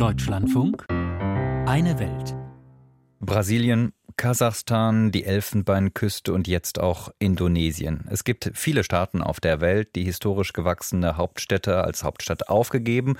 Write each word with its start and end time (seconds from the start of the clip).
Deutschlandfunk 0.00 0.86
Eine 0.88 1.98
Welt. 1.98 2.34
Brasilien, 3.20 3.92
Kasachstan, 4.16 5.12
die 5.12 5.26
Elfenbeinküste 5.26 6.32
und 6.32 6.48
jetzt 6.48 6.80
auch 6.80 7.10
Indonesien. 7.18 8.06
Es 8.08 8.24
gibt 8.24 8.50
viele 8.54 8.82
Staaten 8.82 9.20
auf 9.20 9.40
der 9.40 9.60
Welt, 9.60 9.94
die 9.96 10.04
historisch 10.04 10.54
gewachsene 10.54 11.18
Hauptstädte 11.18 11.84
als 11.84 12.02
Hauptstadt 12.02 12.48
aufgegeben 12.48 13.18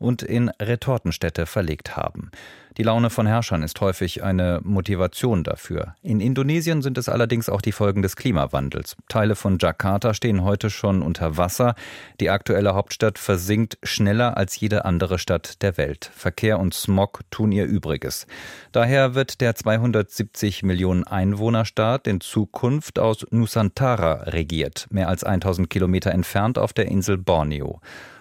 und 0.00 0.22
in 0.22 0.48
Retortenstädte 0.60 1.46
verlegt 1.46 1.96
haben. 1.96 2.32
Die 2.76 2.84
Laune 2.84 3.10
von 3.10 3.26
Herrschern 3.26 3.62
ist 3.62 3.80
häufig 3.80 4.22
eine 4.22 4.60
Motivation 4.62 5.44
dafür. 5.44 5.96
In 6.02 6.20
Indonesien 6.20 6.82
sind 6.82 6.96
es 6.98 7.08
allerdings 7.08 7.48
auch 7.48 7.60
die 7.60 7.72
Folgen 7.72 8.00
des 8.00 8.16
Klimawandels. 8.16 8.96
Teile 9.08 9.34
von 9.34 9.58
Jakarta 9.60 10.14
stehen 10.14 10.44
heute 10.44 10.70
schon 10.70 11.02
unter 11.02 11.36
Wasser. 11.36 11.74
Die 12.20 12.30
aktuelle 12.30 12.74
Hauptstadt 12.74 13.18
versinkt 13.18 13.76
schneller 13.82 14.36
als 14.36 14.58
jede 14.58 14.84
andere 14.84 15.18
Stadt 15.18 15.62
der 15.62 15.76
Welt. 15.76 16.10
Verkehr 16.14 16.58
und 16.58 16.72
Smog 16.72 17.20
tun 17.30 17.52
ihr 17.52 17.66
Übriges. 17.66 18.26
Daher 18.72 19.14
wird 19.14 19.40
der 19.40 19.56
270 19.56 20.62
Millionen 20.62 21.04
Einwohnerstaat 21.04 22.06
in 22.06 22.20
Zukunft 22.20 22.98
aus 22.98 23.26
Nusantara 23.30 24.22
regiert, 24.22 24.86
mehr 24.90 25.08
als 25.08 25.24
1000 25.24 25.68
Kilometer 25.68 26.12
entfernt 26.12 26.56
auf 26.56 26.72
der 26.72 26.86
Insel 26.86 27.18
Borneo. 27.18 27.80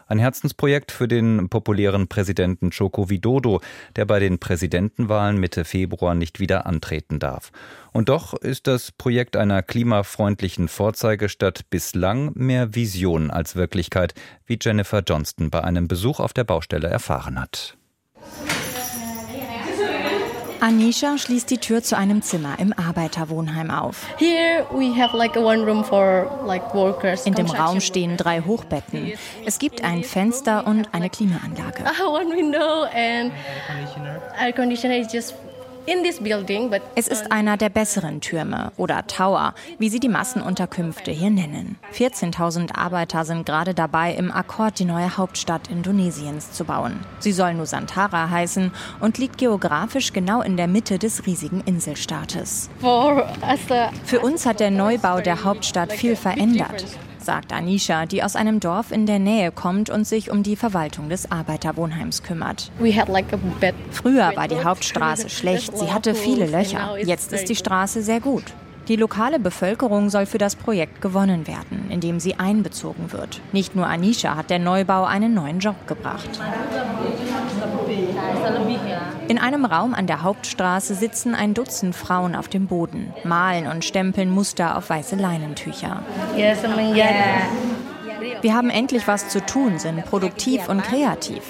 Ein 0.09 0.17
Herzensprojekt 0.17 0.91
für 0.91 1.07
den 1.07 1.49
populären 1.49 2.07
Präsidenten 2.07 2.71
Joko 2.71 3.11
Widodo, 3.11 3.61
der 3.95 4.05
bei 4.05 4.17
den 4.17 4.39
Präsidentenwahlen 4.39 5.37
Mitte 5.37 5.65
Februar 5.65 6.15
nicht 6.15 6.39
wieder 6.39 6.65
antreten 6.65 7.19
darf. 7.19 7.51
Und 7.93 8.09
doch 8.09 8.33
ist 8.33 8.65
das 8.65 8.91
Projekt 8.91 9.37
einer 9.37 9.61
klimafreundlichen 9.61 10.67
Vorzeigestadt 10.67 11.69
bislang 11.69 12.31
mehr 12.33 12.73
Vision 12.73 13.29
als 13.29 13.55
Wirklichkeit, 13.55 14.15
wie 14.47 14.57
Jennifer 14.59 15.03
Johnston 15.05 15.51
bei 15.51 15.63
einem 15.63 15.87
Besuch 15.87 16.19
auf 16.19 16.33
der 16.33 16.43
Baustelle 16.43 16.87
erfahren 16.87 17.39
hat. 17.39 17.77
Anisha 20.61 21.17
schließt 21.17 21.49
die 21.49 21.57
Tür 21.57 21.81
zu 21.83 21.97
einem 21.97 22.21
Zimmer 22.21 22.59
im 22.59 22.73
Arbeiterwohnheim 22.73 23.71
auf. 23.71 24.07
In 27.25 27.33
dem 27.33 27.45
Raum 27.47 27.81
stehen 27.81 28.17
drei 28.17 28.41
Hochbetten. 28.41 29.13
Es 29.45 29.59
gibt 29.59 29.83
ein 29.83 30.03
Fenster 30.03 30.67
und 30.67 30.93
eine 30.93 31.09
Klimaanlage. 31.09 31.83
One 32.07 32.35
window 32.35 32.83
and 32.93 33.31
air 34.39 34.53
conditioner 34.53 34.97
is 34.97 35.11
just 35.11 35.35
es 36.95 37.07
ist 37.07 37.31
einer 37.31 37.57
der 37.57 37.69
besseren 37.69 38.21
Türme 38.21 38.71
oder 38.77 39.07
Tower, 39.07 39.53
wie 39.77 39.89
sie 39.89 39.99
die 39.99 40.09
Massenunterkünfte 40.09 41.11
hier 41.11 41.29
nennen. 41.29 41.77
14.000 41.93 42.75
Arbeiter 42.75 43.25
sind 43.25 43.45
gerade 43.45 43.73
dabei, 43.73 44.13
im 44.13 44.31
Akkord 44.31 44.79
die 44.79 44.85
neue 44.85 45.17
Hauptstadt 45.17 45.69
Indonesiens 45.69 46.51
zu 46.51 46.65
bauen. 46.65 46.99
Sie 47.19 47.31
soll 47.31 47.53
Nusantara 47.53 48.29
heißen 48.29 48.71
und 48.99 49.17
liegt 49.17 49.37
geografisch 49.37 50.13
genau 50.13 50.41
in 50.41 50.57
der 50.57 50.67
Mitte 50.67 50.99
des 50.99 51.25
riesigen 51.25 51.61
Inselstaates. 51.65 52.69
Für 54.05 54.19
uns 54.21 54.45
hat 54.45 54.59
der 54.59 54.71
Neubau 54.71 55.21
der 55.21 55.43
Hauptstadt 55.43 55.93
viel 55.93 56.15
verändert 56.15 56.85
sagt 57.21 57.53
Anisha, 57.53 58.05
die 58.05 58.23
aus 58.23 58.35
einem 58.35 58.59
Dorf 58.59 58.91
in 58.91 59.05
der 59.05 59.19
Nähe 59.19 59.51
kommt 59.51 59.89
und 59.89 60.05
sich 60.05 60.31
um 60.31 60.43
die 60.43 60.55
Verwaltung 60.55 61.09
des 61.09 61.31
Arbeiterwohnheims 61.31 62.23
kümmert. 62.23 62.71
Früher 63.91 64.31
war 64.35 64.47
die 64.47 64.63
Hauptstraße 64.63 65.29
schlecht, 65.29 65.77
sie 65.77 65.91
hatte 65.91 66.15
viele 66.15 66.45
Löcher. 66.45 66.97
Jetzt 66.97 67.33
ist 67.33 67.49
die 67.49 67.55
Straße 67.55 68.01
sehr 68.01 68.19
gut. 68.19 68.43
Die 68.87 68.95
lokale 68.95 69.39
Bevölkerung 69.39 70.09
soll 70.09 70.25
für 70.25 70.39
das 70.39 70.55
Projekt 70.55 70.99
gewonnen 70.99 71.45
werden, 71.45 71.85
indem 71.91 72.19
sie 72.19 72.39
einbezogen 72.39 73.11
wird. 73.11 73.39
Nicht 73.51 73.75
nur 73.75 73.85
Anisha 73.85 74.35
hat 74.35 74.49
der 74.49 74.57
Neubau 74.57 75.03
einen 75.03 75.35
neuen 75.35 75.59
Job 75.59 75.75
gebracht. 75.85 76.39
In 79.29 79.37
einem 79.37 79.63
Raum 79.63 79.93
an 79.93 80.07
der 80.07 80.23
Hauptstraße 80.23 80.95
sitzen 80.95 81.35
ein 81.35 81.53
Dutzend 81.53 81.95
Frauen 81.95 82.35
auf 82.35 82.47
dem 82.47 82.65
Boden, 82.65 83.13
malen 83.23 83.67
und 83.67 83.85
stempeln 83.85 84.31
Muster 84.31 84.75
auf 84.75 84.89
weiße 84.89 85.17
Leinentücher. 85.17 86.01
Wir 88.41 88.55
haben 88.55 88.71
endlich 88.71 89.07
was 89.07 89.29
zu 89.29 89.45
tun, 89.45 89.77
sind 89.77 90.03
produktiv 90.05 90.67
und 90.67 90.81
kreativ. 90.81 91.43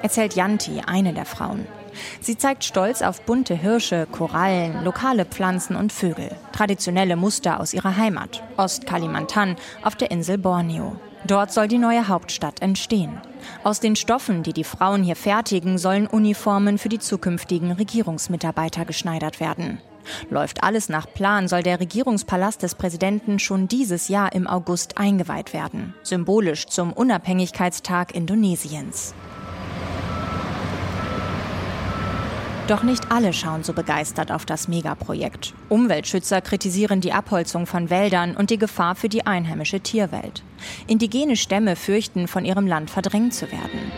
Erzählt 0.00 0.34
Yanti, 0.34 0.80
eine 0.86 1.12
der 1.12 1.26
Frauen. 1.26 1.66
Sie 2.22 2.38
zeigt 2.38 2.64
stolz 2.64 3.02
auf 3.02 3.20
bunte 3.26 3.54
Hirsche, 3.54 4.06
Korallen, 4.10 4.82
lokale 4.84 5.26
Pflanzen 5.26 5.76
und 5.76 5.92
Vögel. 5.92 6.30
Traditionelle 6.52 7.16
Muster 7.16 7.60
aus 7.60 7.74
ihrer 7.74 7.98
Heimat, 7.98 8.42
Ostkalimantan, 8.56 9.56
auf 9.82 9.96
der 9.96 10.10
Insel 10.12 10.38
Borneo. 10.38 10.96
Dort 11.26 11.52
soll 11.52 11.68
die 11.68 11.78
neue 11.78 12.08
Hauptstadt 12.08 12.62
entstehen. 12.62 13.20
Aus 13.64 13.80
den 13.80 13.96
Stoffen, 13.96 14.42
die 14.42 14.52
die 14.52 14.64
Frauen 14.64 15.02
hier 15.02 15.16
fertigen, 15.16 15.78
sollen 15.78 16.06
Uniformen 16.06 16.78
für 16.78 16.88
die 16.88 16.98
zukünftigen 16.98 17.72
Regierungsmitarbeiter 17.72 18.84
geschneidert 18.84 19.40
werden. 19.40 19.80
Läuft 20.30 20.62
alles 20.62 20.88
nach 20.88 21.06
Plan, 21.12 21.48
soll 21.48 21.62
der 21.62 21.80
Regierungspalast 21.80 22.62
des 22.62 22.74
Präsidenten 22.74 23.38
schon 23.38 23.68
dieses 23.68 24.08
Jahr 24.08 24.32
im 24.32 24.46
August 24.46 24.96
eingeweiht 24.96 25.52
werden, 25.52 25.94
symbolisch 26.02 26.66
zum 26.66 26.92
Unabhängigkeitstag 26.92 28.14
Indonesiens. 28.14 29.14
Doch 32.68 32.82
nicht 32.82 33.10
alle 33.10 33.32
schauen 33.32 33.64
so 33.64 33.72
begeistert 33.72 34.30
auf 34.30 34.44
das 34.44 34.68
Megaprojekt. 34.68 35.54
Umweltschützer 35.70 36.42
kritisieren 36.42 37.00
die 37.00 37.14
Abholzung 37.14 37.66
von 37.66 37.88
Wäldern 37.88 38.36
und 38.36 38.50
die 38.50 38.58
Gefahr 38.58 38.94
für 38.94 39.08
die 39.08 39.26
einheimische 39.26 39.80
Tierwelt. 39.80 40.42
Indigene 40.86 41.36
Stämme 41.36 41.76
fürchten, 41.76 42.28
von 42.28 42.44
ihrem 42.44 42.66
Land 42.66 42.90
verdrängt 42.90 43.32
zu 43.32 43.50
werden. 43.50 43.90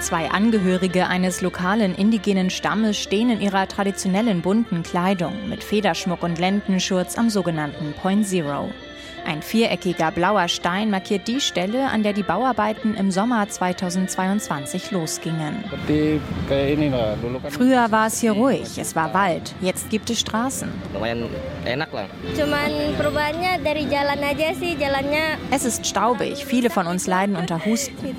Zwei 0.00 0.28
Angehörige 0.32 1.06
eines 1.06 1.40
lokalen 1.40 1.94
indigenen 1.94 2.50
Stammes 2.50 2.98
stehen 2.98 3.30
in 3.30 3.40
ihrer 3.40 3.68
traditionellen 3.68 4.42
bunten 4.42 4.82
Kleidung 4.82 5.48
mit 5.48 5.62
Federschmuck 5.62 6.24
und 6.24 6.40
Lendenschurz 6.40 7.16
am 7.16 7.30
sogenannten 7.30 7.92
Point 7.92 8.26
Zero. 8.26 8.70
Ein 9.26 9.42
viereckiger 9.42 10.10
blauer 10.10 10.48
Stein 10.48 10.90
markiert 10.90 11.28
die 11.28 11.40
Stelle, 11.40 11.88
an 11.88 12.02
der 12.02 12.12
die 12.12 12.22
Bauarbeiten 12.22 12.94
im 12.94 13.10
Sommer 13.10 13.48
2022 13.48 14.90
losgingen. 14.90 15.64
Früher 17.50 17.90
war 17.90 18.06
es 18.06 18.20
hier 18.20 18.32
ruhig, 18.32 18.78
es 18.78 18.96
war 18.96 19.14
Wald, 19.14 19.54
jetzt 19.60 19.90
gibt 19.90 20.10
es 20.10 20.20
Straßen. 20.20 20.68
Es 25.50 25.64
ist 25.64 25.86
staubig, 25.86 26.44
viele 26.44 26.70
von 26.70 26.86
uns 26.86 27.06
leiden 27.06 27.36
unter 27.36 27.64
Husten. 27.64 27.96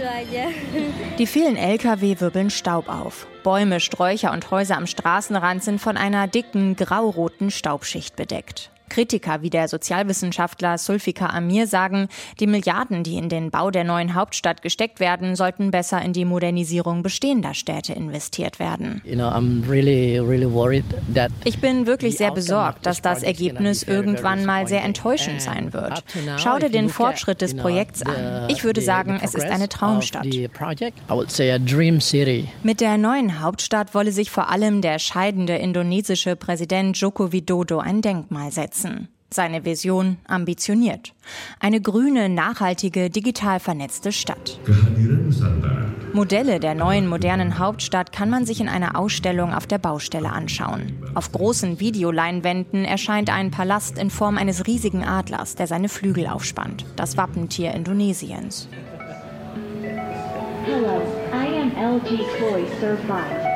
Die 1.18 1.28
vielen 1.28 1.58
Lkw 1.58 2.20
wirbeln 2.20 2.50
Staub 2.50 2.90
auf. 2.90 3.28
Bäume, 3.44 3.80
Sträucher 3.80 4.32
und 4.32 4.52
Häuser 4.52 4.78
am 4.78 4.88
Straßenrand 4.88 5.64
sind 5.64 5.80
von 5.80 5.98
einer 5.98 6.28
dicken, 6.28 6.76
grauroten 6.76 7.52
Staubschicht 7.52 8.16
bedeckt. 8.16 8.72
Kritiker 8.91 9.41
wie 9.41 9.50
der 9.50 9.69
Sozialwissenschaftler 9.69 10.78
Sulfika 10.78 11.28
Amir 11.28 11.66
sagen, 11.66 12.09
die 12.41 12.47
Milliarden, 12.47 13.03
die 13.03 13.16
in 13.16 13.29
den 13.29 13.50
Bau 13.50 13.72
der 13.72 13.85
neuen 13.85 14.16
Hauptstadt 14.16 14.62
gesteckt 14.62 15.00
werden, 15.00 15.38
sollten 15.38 15.72
besser 15.72 16.02
in 16.02 16.12
die 16.12 16.25
Modernisierung 16.25 17.02
bestehender 17.02 17.53
Städte 17.53 17.94
investiert 17.94 18.59
werden. 18.59 19.02
Ich 21.46 21.62
bin 21.62 21.85
wirklich 21.85 22.18
sehr 22.18 22.31
besorgt, 22.31 22.85
dass 22.85 23.02
das 23.02 23.24
Ergebnis 23.24 23.84
irgendwann 23.84 24.44
mal 24.46 24.68
sehr 24.68 24.84
enttäuschend 24.84 25.41
sein 25.41 25.72
wird. 25.72 26.03
Schau 26.35 26.59
dir 26.59 26.69
den 26.69 26.90
Fortschritt 26.90 27.41
des 27.41 27.56
Projekts 27.56 28.02
an. 28.02 28.50
Ich 28.50 28.66
würde 28.66 28.81
sagen, 28.81 29.22
es 29.23 29.35
ist 29.35 29.46
eine 29.46 29.69
Traumstadt. 29.69 30.28
Mit 32.63 32.81
der 32.81 32.97
neuen 32.97 33.40
Hauptstadt 33.40 33.96
wolle 33.96 34.12
sich 34.12 34.29
vor 34.29 34.50
allem 34.50 34.81
der 34.81 35.00
scheidende 35.00 35.56
indonesische 35.56 36.35
Präsident 36.35 36.97
Joko 36.97 37.31
Widodo 37.31 37.79
ein 37.79 38.02
Denkmal 38.02 38.52
setzen 38.52 38.81
setzen. 38.81 39.08
Seine 39.34 39.64
Vision 39.64 40.18
ambitioniert. 40.28 41.14
Eine 41.62 41.80
grüne, 41.80 42.28
nachhaltige, 42.28 43.09
digital 43.09 43.61
vernetzte 43.61 44.11
Stadt. 44.11 44.59
Modelle 46.11 46.59
der 46.59 46.76
neuen 46.76 47.08
modernen 47.08 47.58
Hauptstadt 47.58 48.11
kann 48.11 48.29
man 48.29 48.46
sich 48.46 48.59
in 48.59 48.67
einer 48.67 48.97
Ausstellung 49.00 49.53
auf 49.53 49.67
der 49.67 49.78
Baustelle 49.78 50.34
anschauen. 50.34 51.02
Auf 51.16 51.32
großen 51.32 51.79
Videoleinwänden 51.79 52.84
erscheint 52.84 53.29
ein 53.29 53.52
Palast 53.52 53.97
in 53.97 54.09
Form 54.09 54.38
eines 54.38 54.67
riesigen 54.67 55.06
Adlers, 55.06 55.56
der 55.56 55.67
seine 55.67 55.88
Flügel 55.88 56.28
aufspannt. 56.28 56.85
Das 56.97 57.16
Wappentier 57.16 57.73
Indonesiens. 57.73 58.67
Hello, 60.66 61.02
I 61.32 61.61
am 61.61 61.72
LG 61.72 62.17
Koi 62.38 62.66
5. 62.82 63.51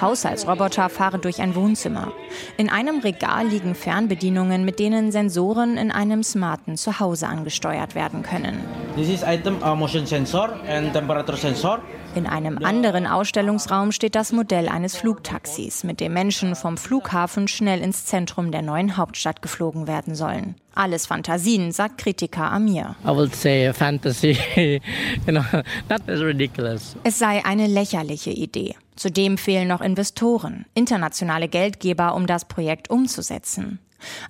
Haushaltsroboter 0.00 0.88
fahren 0.88 1.20
durch 1.20 1.40
ein 1.40 1.54
Wohnzimmer. 1.54 2.12
In 2.56 2.70
einem 2.70 3.00
Regal 3.00 3.46
liegen 3.46 3.74
Fernbedienungen, 3.74 4.64
mit 4.64 4.78
denen 4.78 5.12
Sensoren 5.12 5.76
in 5.76 5.90
einem 5.90 6.22
smarten 6.22 6.76
Zuhause 6.76 7.26
angesteuert 7.26 7.94
werden 7.94 8.22
können. 8.22 8.64
This 8.96 9.08
is 9.08 9.22
item 9.26 9.56
uh, 9.62 9.74
motion 9.74 10.06
sensor 10.06 10.60
and 10.68 10.92
temperature 10.92 11.36
sensor. 11.36 11.80
In 12.14 12.26
einem 12.26 12.62
anderen 12.62 13.06
Ausstellungsraum 13.06 13.90
steht 13.90 14.14
das 14.14 14.32
Modell 14.32 14.68
eines 14.68 14.96
Flugtaxis, 14.96 15.82
mit 15.82 15.98
dem 15.98 16.12
Menschen 16.12 16.54
vom 16.54 16.76
Flughafen 16.76 17.48
schnell 17.48 17.80
ins 17.80 18.04
Zentrum 18.04 18.52
der 18.52 18.60
neuen 18.60 18.98
Hauptstadt 18.98 19.40
geflogen 19.40 19.86
werden 19.86 20.14
sollen. 20.14 20.54
Alles 20.74 21.06
Fantasien, 21.06 21.72
sagt 21.72 21.98
Kritiker 21.98 22.52
Amir. 22.52 22.96
Es 27.04 27.18
sei 27.18 27.44
eine 27.44 27.66
lächerliche 27.66 28.30
Idee. 28.30 28.74
Zudem 28.96 29.38
fehlen 29.38 29.68
noch 29.68 29.80
Investoren, 29.80 30.66
internationale 30.74 31.48
Geldgeber, 31.48 32.14
um 32.14 32.26
das 32.26 32.44
Projekt 32.44 32.90
umzusetzen. 32.90 33.78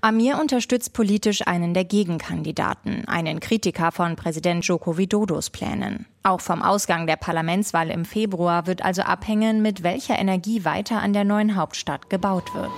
Amir 0.01 0.39
unterstützt 0.41 0.93
politisch 0.93 1.47
einen 1.47 1.75
der 1.75 1.85
Gegenkandidaten, 1.85 3.07
einen 3.07 3.41
Kritiker 3.41 3.93
von 3.93 4.17
Präsident 4.17 4.65
Joko 4.65 4.99
Widodos 4.99 5.51
Plänen. 5.51 6.07
Auch 6.23 6.41
vom 6.41 6.63
Ausgang 6.63 7.07
der 7.07 7.17
Parlamentswahl 7.17 7.91
im 7.91 8.05
Februar 8.05 8.67
wird 8.67 8.85
also 8.85 9.03
abhängen, 9.03 9.63
mit 9.63 9.83
welcher 9.83 10.19
Energie 10.19 10.65
weiter 10.65 11.03
an 11.03 11.13
der 11.13 11.25
neuen 11.25 11.57
Hauptstadt 11.57 12.11
gebaut 12.11 12.55
wird. 12.55 12.71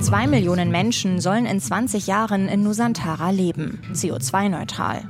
Zwei 0.00 0.26
Millionen 0.26 0.70
Menschen 0.70 1.20
sollen 1.20 1.46
in 1.46 1.60
20 1.60 2.06
Jahren 2.06 2.48
in 2.48 2.62
Nusantara 2.62 3.30
leben, 3.30 3.80
CO2-neutral. 3.92 5.02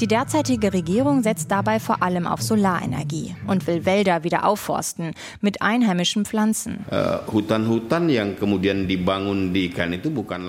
Die 0.00 0.06
derzeitige 0.06 0.72
Regierung 0.72 1.22
setzt 1.22 1.50
dabei 1.50 1.80
vor 1.80 2.02
allem 2.02 2.26
auf 2.26 2.42
Solarenergie 2.42 3.34
und 3.46 3.66
will 3.66 3.84
Wälder 3.84 4.24
wieder 4.24 4.44
aufforsten 4.46 5.12
mit 5.40 5.62
einheimischen 5.62 6.24
Pflanzen. 6.24 6.84
Äh, 6.90 7.18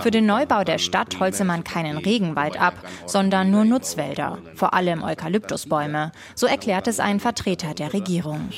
Für 0.02 0.12
den 0.12 0.26
Neubau 0.26 0.64
der 0.64 0.78
Stadt 0.78 1.20
holze 1.20 1.44
man 1.44 1.64
keinen 1.64 1.98
Regenwald 1.98 2.60
ab, 2.60 2.74
sondern 3.06 3.52
nur 3.52 3.66
Nutzwälder, 3.66 4.38
vor 4.56 4.74
allem 4.74 5.04
Eukalyptusbäume. 5.04 6.12
So 6.36 6.48
erklärt 6.48 6.88
es 6.88 7.00
ein 7.00 7.20
Vertreter 7.20 7.74
der 7.74 7.94
Regierung. 7.94 8.50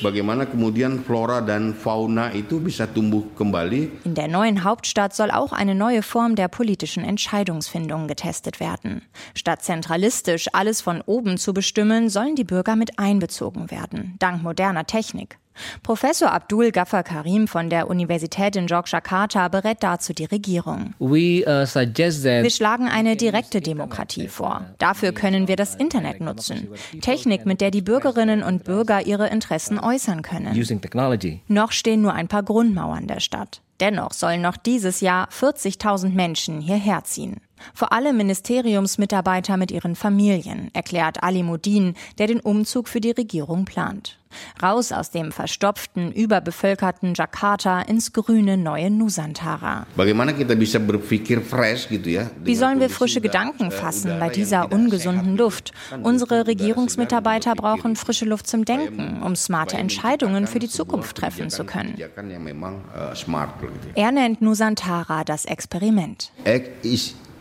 In 4.04 4.16
der 4.16 4.28
neuen 4.28 4.64
Hauptstadt 4.64 5.16
soll 5.16 5.32
auch 5.32 5.54
eine 5.54 5.76
neue 5.76 6.04
Form 6.04 6.36
der 6.36 6.48
politischen 6.48 7.04
Entscheidungsfindung 7.04 8.08
getestet 8.08 8.60
werden. 8.60 9.02
Statt 9.36 9.64
zentralistisch 9.64 10.48
alles 10.54 10.82
von 10.82 11.02
oben 11.02 11.38
zu 11.38 11.54
bestimmen, 11.54 12.10
sollen 12.10 12.36
die 12.36 12.44
Bürger 12.44 12.76
mit 12.76 13.00
einbezogen 13.00 13.72
werden, 13.72 14.16
dank 14.20 14.44
moderner 14.44 14.86
Technik. 14.86 15.38
Professor 15.84 16.32
Abdul 16.32 16.72
Ghaffar 16.72 17.04
Karim 17.04 17.48
von 17.48 17.70
der 17.70 17.90
Universität 17.90 18.56
in 18.56 18.68
Yogyakarta 18.68 19.48
berät 19.48 19.84
dazu 19.84 20.14
die 20.14 20.26
Regierung. 20.26 20.94
Uh, 21.00 21.14
wir 21.14 22.50
schlagen 22.50 22.88
eine 22.88 23.16
direkte 23.16 23.62
Demokratie 23.62 24.28
vor. 24.28 24.66
Dafür 24.78 25.12
können 25.12 25.48
wir 25.48 25.56
das 25.56 25.76
Internet 25.76 26.22
nutzen. 26.22 26.70
Technik, 27.02 27.46
mit 27.46 27.62
der 27.62 27.72
die 27.72 27.82
Bürgerinnen 27.82 28.44
und 28.44 28.64
Bürger 28.64 29.06
ihre 29.06 29.28
Interessen 29.28 29.80
äußern 29.80 30.22
können. 30.22 30.54
Noch 31.48 31.72
stehen 31.72 32.02
nur 32.02 32.14
ein 32.14 32.28
paar 32.28 32.44
Grundmauern 32.44 33.08
der 33.08 33.20
Stadt. 33.20 33.62
Dennoch 33.80 34.14
sollen 34.14 34.42
noch 34.42 34.58
dieses 34.58 35.02
Jahr 35.02 35.28
40.000 35.30 36.10
Menschen 36.10 36.62
hierher 36.62 37.04
ziehen. 37.04 37.42
Vor 37.74 37.94
allem 37.94 38.18
Ministeriumsmitarbeiter 38.18 39.58
mit 39.58 39.72
ihren 39.72 39.96
Familien, 39.96 40.70
erklärt 40.74 41.24
Ali 41.24 41.44
Modin, 41.44 41.96
der 42.18 42.28
den 42.28 42.40
Umzug 42.40 42.88
für 42.88 43.02
die 43.02 43.12
Regierung 43.12 43.66
plant. 43.66 44.18
Raus 44.62 44.92
aus 44.92 45.12
dem 45.12 45.32
verstopften, 45.32 46.12
überbevölkerten 46.12 47.14
Jakarta 47.14 47.82
ins 47.82 48.14
grüne 48.14 48.58
neue 48.58 48.90
Nusantara. 48.90 49.86
Wie 49.96 50.14
sollen 52.56 52.80
wir 52.80 52.90
frische 52.90 53.22
Gedanken 53.22 53.72
fassen 53.72 54.20
bei 54.20 54.30
dieser 54.30 54.72
ungesunden 54.72 55.38
Luft? 55.38 55.72
Unsere 56.02 56.48
Regierungsmitarbeiter 56.48 57.54
brauchen 57.56 57.96
frische 57.96 58.26
Luft 58.26 58.48
zum 58.48 58.66
Denken, 58.66 59.22
um 59.22 59.36
smarte 59.36 59.78
Entscheidungen 59.78 60.48
für 60.48 60.60
die 60.60 60.70
Zukunft 60.70 61.18
treffen 61.18 61.50
zu 61.50 61.64
können. 61.64 61.96
Er 63.96 64.12
nennt 64.12 64.42
Nusantara 64.42 65.24
das 65.24 65.46
Experiment. 65.46 66.32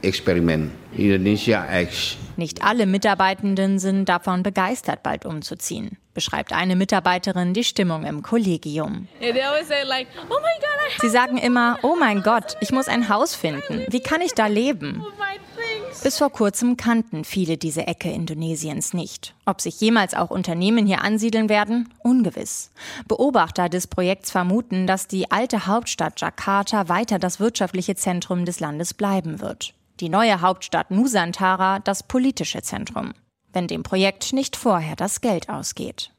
Experiment. 0.02 0.70
Indonesia 0.96 1.66
X. 1.80 2.16
Nicht 2.36 2.62
alle 2.64 2.86
Mitarbeitenden 2.86 3.78
sind 3.78 4.08
davon 4.08 4.42
begeistert, 4.42 5.02
bald 5.02 5.24
umzuziehen, 5.26 5.98
beschreibt 6.14 6.52
eine 6.52 6.76
Mitarbeiterin 6.76 7.54
die 7.54 7.64
Stimmung 7.64 8.04
im 8.04 8.22
Kollegium. 8.22 9.08
Oh 9.20 10.36
Sie 11.00 11.08
sagen 11.08 11.36
immer, 11.38 11.78
oh 11.82 11.96
mein 11.98 12.22
Gott, 12.22 12.56
ich 12.60 12.72
muss 12.72 12.88
ein 12.88 13.08
Haus 13.08 13.34
finden. 13.34 13.84
Wie 13.88 14.00
kann 14.00 14.20
ich 14.20 14.32
da 14.32 14.46
leben? 14.46 15.02
Bis 16.02 16.18
vor 16.18 16.30
kurzem 16.30 16.76
kannten 16.76 17.24
viele 17.24 17.58
diese 17.58 17.86
Ecke 17.86 18.10
Indonesiens 18.10 18.94
nicht. 18.94 19.34
Ob 19.44 19.60
sich 19.60 19.80
jemals 19.80 20.14
auch 20.14 20.30
Unternehmen 20.30 20.86
hier 20.86 21.02
ansiedeln 21.02 21.48
werden? 21.48 21.92
Ungewiss. 22.02 22.70
Beobachter 23.08 23.68
des 23.68 23.86
Projekts 23.86 24.30
vermuten, 24.30 24.86
dass 24.86 25.06
die 25.06 25.30
alte 25.30 25.66
Hauptstadt 25.66 26.20
Jakarta 26.20 26.88
weiter 26.88 27.18
das 27.18 27.40
wirtschaftliche 27.40 27.94
Zentrum 27.94 28.44
des 28.44 28.58
Landes 28.58 28.94
bleiben 28.94 29.40
wird 29.40 29.74
die 30.02 30.08
neue 30.08 30.40
Hauptstadt 30.40 30.90
Nusantara 30.90 31.78
das 31.78 32.02
politische 32.02 32.60
Zentrum, 32.60 33.14
wenn 33.52 33.68
dem 33.68 33.84
Projekt 33.84 34.32
nicht 34.32 34.56
vorher 34.56 34.96
das 34.96 35.20
Geld 35.20 35.48
ausgeht. 35.48 36.10